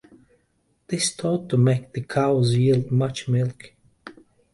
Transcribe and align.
This 0.87 1.03
is 1.09 1.15
thought 1.15 1.47
to 1.49 1.57
make 1.57 1.93
the 1.93 2.01
cows 2.01 2.55
yield 2.55 2.89
much 2.91 3.27
milk. 3.29 3.75